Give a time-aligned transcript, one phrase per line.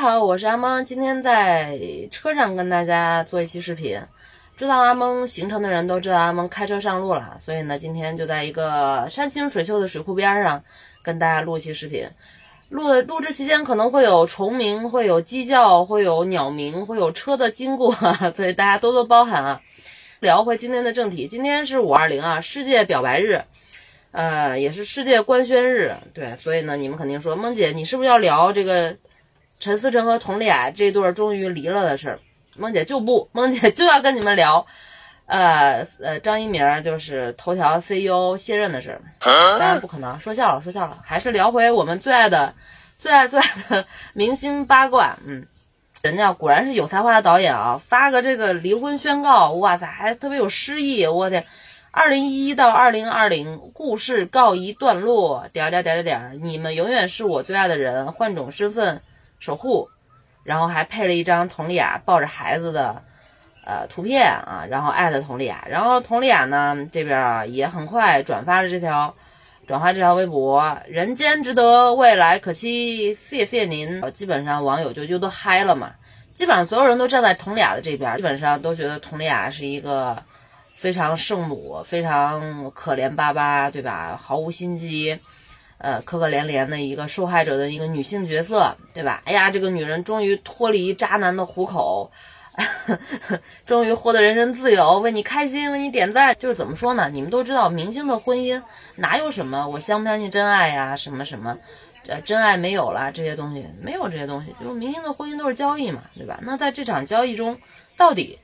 [0.00, 1.78] 好，我是阿蒙，今天在
[2.10, 4.00] 车上跟大家做一期视频。
[4.56, 10.64] 知道阿蒙行程的人都知道阿蒙开车上路了，所以呢，今天就在一个山清水秀的水库边上
[11.02, 12.08] 跟大家录一期视频。
[12.70, 17.94] 录的录制期间可能会有虫鸣，会有鸡叫，会有鸟鸣，会有车的经过，
[18.34, 19.60] 所以大家多多包涵啊。
[20.20, 23.42] 聊回今天的正题，今天是五二零啊，世界表白日。
[24.12, 28.96] 呃，也是世界官宣日，对，所以呢，你们肯定说，梦姐，你是不是要聊这个
[29.60, 32.18] 陈思诚和佟丽娅这对终于离了的事儿？
[32.56, 34.66] 梦姐就不，孟姐就要跟你们聊，
[35.26, 39.02] 呃呃，张一鸣就是头条 CEO 卸任的事儿。
[39.20, 42.54] 当然不可能，说笑了，说笑了，还是聊回我们最爱的、
[42.98, 45.16] 最爱最爱的 明星八卦。
[45.26, 45.46] 嗯，
[46.02, 51.46] 人家果然是有才华的导演啊，发个这个离婚宣告，哇塞，还特别有诗意，我天。
[51.92, 55.46] 二零一一到二零二零，故事告一段落。
[55.52, 59.02] 点点点点点，你们永远是我最爱的人，换种身份
[59.40, 59.88] 守护。
[60.44, 63.02] 然后还配了一张佟丽娅抱着孩子的
[63.64, 65.66] 呃图片啊，然后艾特佟丽娅。
[65.68, 69.14] 然后佟丽娅呢这边啊也很快转发了这条
[69.66, 74.00] 转发这条微博，人间值得，未来可期，谢谢您。
[74.12, 75.92] 基本上网友就就都嗨了嘛，
[76.32, 80.22] 基本上所有人都站在佟丽娅的这边，基本上都觉得佟丽娅是一个。
[80.72, 84.18] 非常圣母，非常可怜巴巴，对吧？
[84.18, 85.20] 毫无心机，
[85.82, 89.22] 呃，可可怜怜的一个受害者的一个女性角色，对吧？
[89.24, 92.10] 哎呀，这个女人终于脱离渣男的虎口，
[93.64, 96.36] 终于获得人身自由，为你开心，为你点赞。
[96.38, 97.08] 就是怎么说呢？
[97.08, 98.62] 你们都知道，明星的婚姻
[98.96, 100.96] 哪有什么我相不相信真爱呀？
[100.96, 101.56] 什么什么，
[102.06, 106.38] 呃，真爱没有了，这些东西没有这些东西，就明星的婚姻都是交易嘛，对吧？
[106.42, 107.58] 那在这场交易中，
[107.96, 108.38] 到底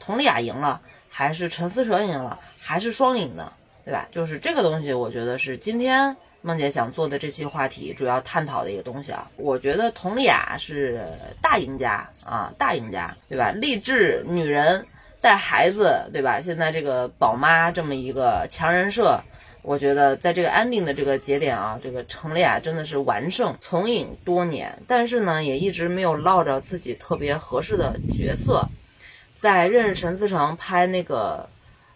[0.00, 0.80] 佟丽娅赢了？
[1.08, 3.52] 还是陈思诚赢了，还是双赢的，
[3.90, 4.08] 对吧？
[4.12, 9.28] 就是这个东西，我觉得是今天梦姐想做的这期话题主要探讨的一个东西啊。
[9.36, 11.04] 我觉得佟丽娅是
[11.42, 13.50] 大赢家啊，大赢家，对吧？
[13.50, 14.86] 励志女人
[15.20, 16.40] 带孩子，对吧？
[16.40, 19.20] 现在这个宝妈这么一个强人设，
[19.62, 28.68] 我觉得在这个安定的这个节点啊，这个佟丽娅真的是完胜，从影多年，但是呢，也一直没有落着自己特别合适的角色。
[29.34, 31.48] 在认识陈思诚拍那个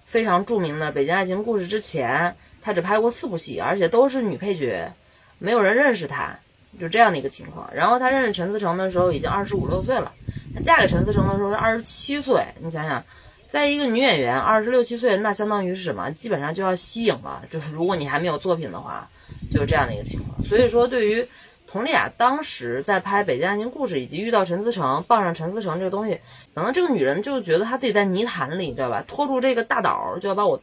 [0.04, 4.92] 非常著名的《北京爱情故事》之前，他只拍过四部戏，而且都是女配角，
[5.38, 6.38] 没有人认识他，
[6.78, 7.68] 就这样的一个情况。
[7.74, 10.12] 然后他认识陈思成的时候已经二十五六岁了，
[10.54, 12.44] 他嫁给陈思成的时候是二十七岁。
[12.60, 13.02] 你想想，
[13.48, 16.10] 在一个女演员二十六七岁，那相当于是什么？
[16.12, 17.42] 基本上就要息影了。
[17.50, 19.08] 就是如果你还没有作品的话，
[19.50, 20.46] 就是这样的一个情况。
[20.46, 21.26] 所以说，对于
[21.74, 26.20] 佟丽娅当时在拍《北京爱情故事》，以及遇到陈思诚，傍上陈思诚这个东西，
[26.54, 29.02] 可能这个女人就觉得她自己在泥潭里，你知道吧？
[29.08, 30.62] 拖住这个大岛，就要把我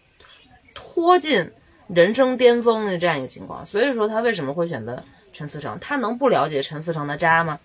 [0.73, 1.51] 拖进
[1.89, 3.65] 人生巅峰的这样一个情况。
[3.65, 5.77] 所以说，她为什么会选择陈思诚？
[5.81, 7.59] 她能不了解陈思诚的渣吗？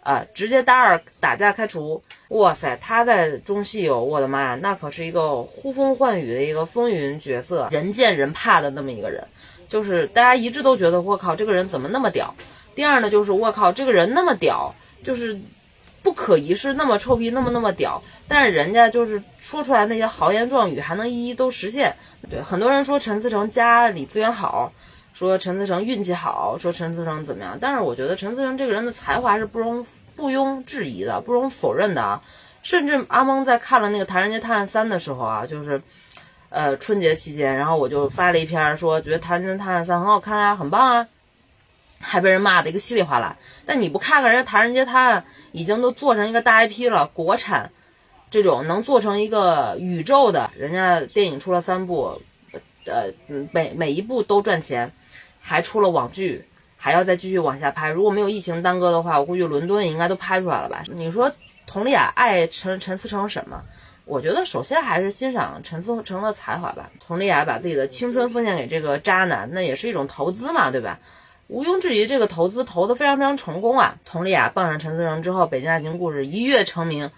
[0.00, 2.02] 啊，直接大二打架开除！
[2.28, 9.22] 哇塞，他在中戏有，我的妈呀，那可是一个呼风唤雨的一个风云角色，人见人怕的那么一个人，
[9.68, 12.34] 就是大家一致都觉得，我靠，这个人怎么那么屌？
[12.76, 14.72] 第二呢，就是我靠，这个人那么屌，
[15.02, 15.36] 就是
[16.02, 21.96] 不可一世，那么臭屁，那么那么屌，但是人家就是说出来那些豪言壮语，还能一一都实现。
[22.30, 24.72] 对，很多人说陈思诚家里资源好，
[25.14, 32.22] 说陈思诚运气好，说陈思诚怎么样，但是我觉得陈思诚这个人的才华是不容不庸置疑的，不容否认的啊。
[32.62, 35.80] 甚至阿蒙在看了那个《唐人街探案三》的时候啊，就是
[36.48, 41.06] 呃春节期间，然后我就发了一篇说，觉得《唐人街探案三》很好看啊，很棒啊。
[41.98, 45.20] 还被人骂的一个稀里哗啦，但你不看看人家《唐人街探案》
[45.52, 47.70] 已经都做成一个大 IP 了，国产
[48.30, 52.20] 这种能做成一个宇宙的，人家电影出了三部，
[52.84, 53.10] 呃，
[53.52, 54.92] 每每一部都赚钱，
[55.40, 56.44] 还出了网剧，
[56.76, 57.88] 还要再继续往下拍。
[57.88, 60.84] 如果没有疫情耽搁的话，我估计伦敦也应该都拍出来了吧？
[60.92, 61.32] 你说
[61.66, 63.62] 佟丽娅爱陈陈思诚什么？
[64.04, 66.88] 我觉得首先还是欣赏陈思诚的才华吧。
[67.00, 71.00] 佟丽娅把自己的青春奉献给这个渣男，那也是一种投资嘛，对吧？
[71.48, 73.96] 毋庸置疑，这个投资投的非常非常成功啊！
[74.04, 77.08] 佟丽娅傍上陈思成之后，《北京爱情故事》一跃成名，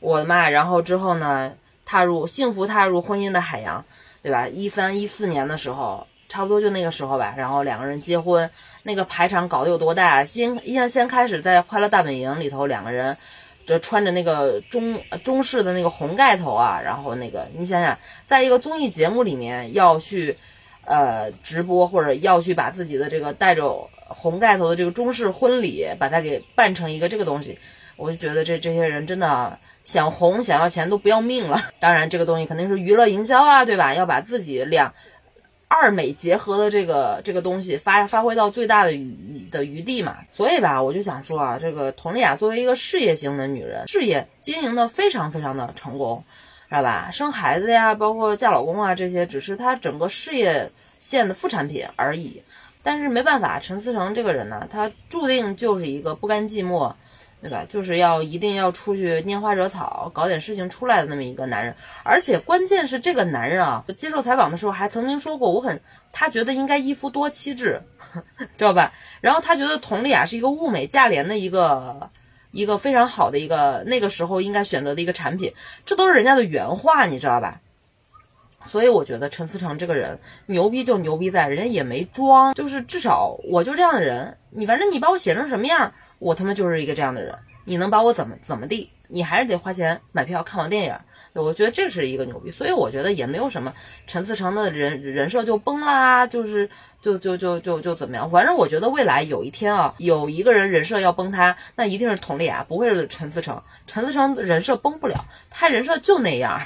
[0.00, 0.50] 我的妈！
[0.50, 1.54] 然后之后呢，
[1.86, 3.82] 踏入幸福踏入婚姻的海洋，
[4.22, 4.46] 对吧？
[4.46, 7.32] 一三一四年的时候，差不多就那个时候吧。
[7.38, 8.50] 然后两个人结婚，
[8.82, 10.22] 那个排场搞得有多大？
[10.22, 13.16] 先先先开始在《快乐大本营》里头，两个人
[13.64, 20.36] 这穿着那个中中式的那个红盖头啊，然后那个你想想，在一个综艺节目里面要去。
[20.88, 27.58] 呃，直播或者要去把自己的这个带着红盖头的这个中式婚礼，把它给办成一个这个东西，
[27.96, 31.60] 我就觉得这这些人真的想红想要钱都不要命了。
[31.78, 33.92] 当然，这个东西肯定是娱乐营销啊，对吧？
[33.92, 34.94] 要把自己两
[35.68, 40.16] 二美结合的这个这个东西发发挥到最大的余的余地嘛。
[40.32, 46.24] 所以吧，我就想说啊，这个佟丽娅作为一个事业型的女人，事业经营的非常非常的成功，
[46.68, 47.10] 知道吧？
[47.12, 52.42] 生孩子呀，包括嫁老公啊，这些只是她整个事业线的副产品而已。
[52.82, 56.94] 但是没办法，陈思诚这个人呢，他注定就是一个不甘寂寞。
[57.40, 57.64] 对吧？
[57.68, 61.72] 就是要一定要出去拈花惹草，搞点事情出来的那么一个男人。
[62.02, 65.80] 而且关键是这个男人啊，接受采访的时候还曾经说过，我很
[66.10, 67.80] 他觉得应该一夫多妻制，
[68.58, 68.92] 知道吧？
[69.20, 72.10] 然后他觉得佟丽娅是一个物美价廉的一个
[72.58, 75.54] 一个非常好的一个那个时候应该选择的一个产品，
[75.86, 77.60] 这都是人家的原话，你知道吧？
[78.66, 85.92] 所以我觉得陈思诚这个人牛逼就牛逼在人家也没装，就是至少我就这样的人，你反正你把我写成什么样。
[86.18, 87.32] 我他妈就是一个这样的人，
[87.64, 88.90] 你能把我怎么怎么地？
[89.06, 90.98] 你还是得花钱买票看完电影。
[91.34, 93.72] 我觉得这是一个牛逼，所以我觉得也没有什么
[94.06, 96.68] 陈思诚的人人设就崩啦，就是
[97.00, 98.30] 就就就就就怎么样？
[98.30, 103.62] 反正我觉得未来有一天啊，有一个人人设要崩塌，那一定是佟丽娅，不会是陈思诚。
[103.86, 106.60] 陈思诚人设崩不了，他人设就那样，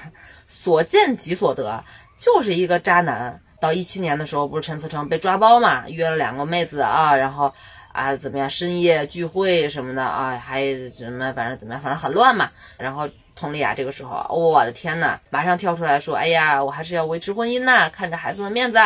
[0.47, 1.85] 所见即所得，
[2.17, 3.41] 就是一个渣男。
[3.61, 7.53] 到一七年的时候，不是陈思诚被抓包嘛，约了两个妹子啊，然后。
[7.93, 8.49] 啊，怎么样？
[8.49, 11.31] 深夜聚会什么的啊，还什么？
[11.35, 11.83] 反正怎么样？
[11.83, 12.49] 反正很乱嘛。
[12.79, 18.79] 然后佟丽娅这个时候，我的天呐，马上跳出来说：“哎呀，我还是要维持婚姻呐，看着孩子的面子，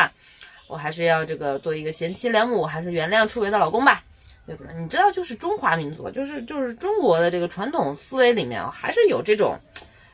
[0.66, 4.02] 我还是要这个做一个贤妻良母，还是原谅出轨的老公吧。”
[4.46, 4.72] 对么？
[4.78, 9.58] 你知道，就是中华民族，就是就是中国的这个传统思维里面，还是有这种，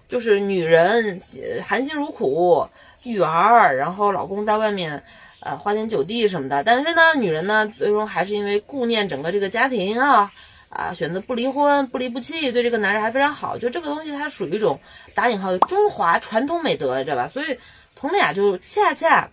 [0.08, 1.20] 就是女人
[1.62, 2.66] 含辛茹苦
[3.02, 5.02] 育儿，然后老公在外面。
[5.44, 10.30] 呃，花天酒地什么的，但是呢，女人呢，最终还是因为顾念整个这个家庭啊，
[10.72, 13.58] 啊，选择不离婚，不离不弃，对这个男人还非常好。
[13.58, 14.80] 就这个东西，它属于一种
[15.14, 17.28] 打引号的中华传统美德，知道吧？
[17.28, 17.58] 所以
[17.94, 19.28] 佟丽娅就恰恰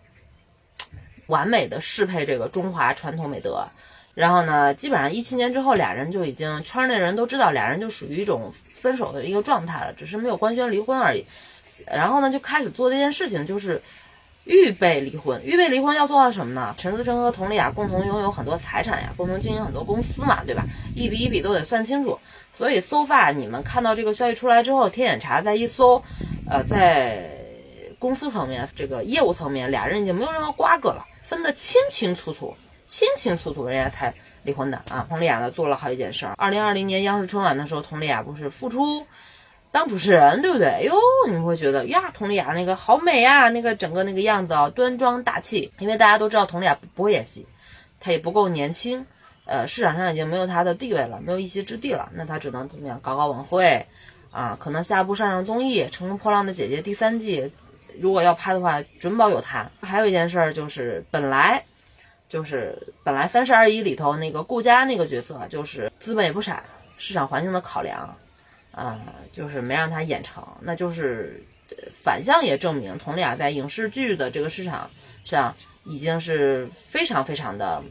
[1.27, 3.69] 完美的适配这个中华传统美德。
[4.15, 11.25] 然后呢，基本上一七年之后，俩人就已经圈内人都知道，俩人就属于一种分手的一个状态了，只是没有官宣离婚而已。
[11.87, 13.81] 然后呢，就开始做这件事情，就是。
[14.49, 16.73] 预备离婚，预备离婚要做到什么呢？
[16.75, 20.65] 陈思诚和佟丽娅共同拥有很多财产呀，共同经营很多公司嘛，对吧？
[20.95, 22.17] 一笔一笔都得算清楚。
[22.57, 26.03] 所以搜发，你们看到这个消息出来之后，天眼查再一搜，
[26.49, 27.29] 呃，在
[27.99, 32.55] 公司层面，这个业务层面，俩人已经没有任何瓜葛了，分得清清楚楚，
[32.87, 35.05] 清清楚楚，人家才离婚的啊。
[35.07, 36.33] 佟丽娅呢做了好几件事儿。
[36.37, 39.05] 二零二零年央视春晚的时候，佟丽娅不是复出。
[39.71, 40.67] 当主持人对不对？
[40.67, 40.95] 哎呦，
[41.27, 45.71] 你们会觉得呀，佟丽娅那个好美啊，那个整个那个样子啊，端庄大气。
[45.77, 47.45] 因为大家都知道佟丽娅不会演戏，
[47.99, 49.05] 她也不够年轻，
[49.45, 52.09] 呃，市场上已经没有她的地位了，没有一席之地了。
[52.13, 52.99] 那她只能怎么样？
[53.03, 53.85] 搞搞晚会
[54.31, 57.53] 啊，可能下部上上综艺《乘风破浪的姐姐》第三季，
[58.01, 59.69] 如果要拍的话，准保有她。
[59.81, 61.65] 还有一件事儿就是，本来
[62.27, 66.63] 就是本来《三十而已》里头那个顾佳那个角色，就是资本也不傻，
[66.97, 68.15] 市场环境的考量。
[68.71, 68.99] 啊，
[69.33, 71.43] 就是没让他演成，那就是
[71.93, 74.89] 反向也证明佟丽娅在影视剧的这个市场
[75.25, 77.83] 上已经是非常非常的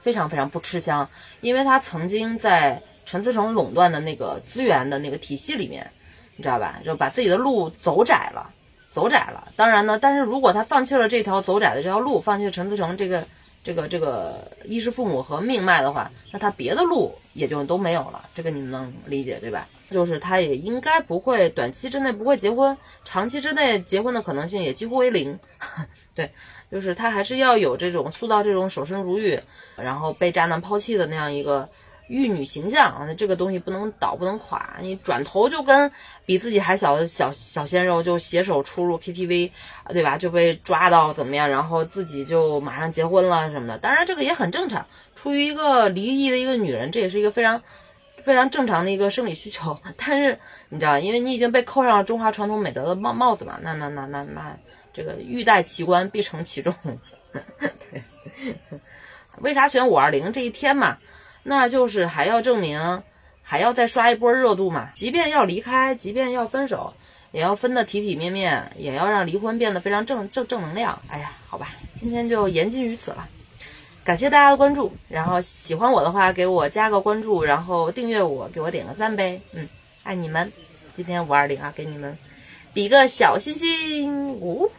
[0.00, 1.08] 非常非常不吃香，
[1.40, 5.90] 因为她曾经在陈思诚垄断的那个资源的那个体系里面，
[6.36, 6.80] 你知道吧？
[6.84, 8.52] 就把自己的路走窄了，
[8.90, 9.48] 走窄了。
[9.56, 13.24] 当然呢，但是如果他放弃了这条走窄的这条路，放弃了陈思诚这个。
[13.62, 18.26] 这个这个衣食父母和命脉的话，那他别的路也就都没有了。
[18.34, 19.68] 这个你能理解对吧？
[19.90, 25.38] 就是他也应该不会短期之内不会结婚，长期之内结婚的可能性也几乎为零。
[26.16, 26.32] 对，
[26.72, 29.38] 就是他还是要有这种塑造这种守身如玉，
[29.76, 31.68] 然后被渣男抛弃的那样一个。
[32.10, 34.76] 玉女形象啊，那这个东西不能倒，不能垮。
[34.80, 35.90] 你转头就跟
[36.26, 39.52] 比自己还小的小小鲜肉就携手出入 KTV，
[39.90, 40.18] 对吧？
[40.18, 41.48] 就被抓到怎么样？
[41.48, 43.78] 然后自己就马上结婚了什么的。
[43.78, 47.62] 当然这个也很正常，出于一个离异的一个女人，这也是一个非常
[48.24, 49.78] 非常正常的一个生理需求。
[49.96, 50.36] 但是
[50.68, 54.58] 你知道，因为你已经被扣上了中华传统美德的帽帽子嘛，那那那那那
[54.92, 56.74] 这个欲戴其冠必承其重。
[57.32, 58.02] 对，
[59.38, 60.98] 为啥选五二零这一天嘛？
[61.42, 63.02] 那就是还要证明，
[63.42, 64.90] 还要再刷一波热度嘛？
[64.94, 66.94] 即便要离开，即便要分手，
[67.32, 71.00] 也要分得体体面面，也要让离婚变得非常正正正能量。
[71.08, 71.68] 哎呀，好吧，
[71.98, 73.28] 今天就言尽于此了。
[74.02, 79.40] 感谢大家的关注，然后喜欢我的话给我加个关注，然后订阅我，给我点个赞呗。
[79.52, 79.68] 嗯，
[80.02, 80.50] 爱你们。
[80.94, 82.16] 今天五二零啊，给你们
[82.72, 84.28] 比个小心心。
[84.34, 84.70] 呜。